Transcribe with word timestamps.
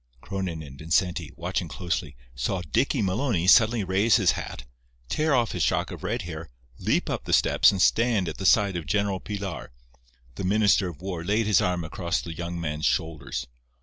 Cronin 0.19 0.63
and 0.63 0.79
Vincenti, 0.79 1.31
watching 1.35 1.67
closely, 1.67 2.15
saw 2.33 2.63
Dicky 2.71 3.03
Maloney 3.03 3.45
suddenly 3.45 3.83
raise 3.83 4.15
his 4.15 4.31
hat, 4.31 4.63
tear 5.09 5.35
off 5.35 5.51
his 5.51 5.61
shock 5.61 5.91
of 5.91 6.01
red 6.03 6.23
hair, 6.23 6.49
leap 6.79 7.07
up 7.07 7.25
the 7.25 7.31
steps 7.33 7.71
and 7.71 7.79
stand 7.79 8.27
at 8.27 8.39
the 8.39 8.45
side 8.47 8.75
of 8.75 8.87
General 8.87 9.19
Pilar. 9.19 9.71
The 10.37 10.43
Minister 10.43 10.87
of 10.87 11.03
War 11.03 11.23
laid 11.23 11.45
his 11.45 11.61
arm 11.61 11.83
across 11.83 12.19
the 12.19 12.33
young 12.33 12.59
man's 12.59 12.87
shoulders. 12.87 13.45